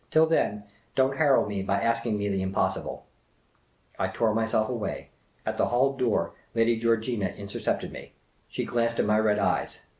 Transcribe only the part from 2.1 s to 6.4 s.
me the impossible!" I tore myself away. At the hall door,